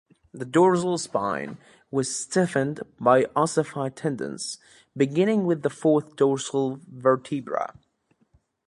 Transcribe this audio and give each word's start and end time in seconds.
The 0.33 0.45
dorsal 0.45 0.97
spine 0.97 1.59
was 1.91 2.15
stiffened 2.19 2.79
by 2.99 3.25
ossified 3.35 3.95
tendons, 3.95 4.57
beginning 4.97 5.45
with 5.45 5.61
the 5.61 5.69
fourth 5.69 6.15
dorsal 6.15 6.79
vertebra. 6.91 7.77